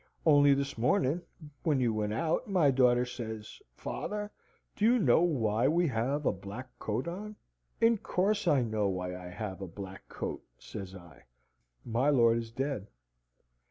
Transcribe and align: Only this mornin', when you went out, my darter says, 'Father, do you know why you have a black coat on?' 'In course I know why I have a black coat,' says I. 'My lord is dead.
Only 0.25 0.55
this 0.55 0.79
mornin', 0.79 1.21
when 1.61 1.79
you 1.79 1.93
went 1.93 2.11
out, 2.13 2.47
my 2.49 2.71
darter 2.71 3.05
says, 3.05 3.61
'Father, 3.75 4.31
do 4.75 4.83
you 4.83 4.97
know 4.97 5.21
why 5.21 5.65
you 5.67 5.89
have 5.89 6.25
a 6.25 6.31
black 6.31 6.69
coat 6.79 7.07
on?' 7.07 7.35
'In 7.79 7.99
course 7.99 8.47
I 8.47 8.63
know 8.63 8.87
why 8.89 9.15
I 9.15 9.27
have 9.27 9.61
a 9.61 9.67
black 9.67 10.09
coat,' 10.09 10.41
says 10.57 10.95
I. 10.95 11.25
'My 11.85 12.09
lord 12.09 12.39
is 12.39 12.49
dead. 12.49 12.87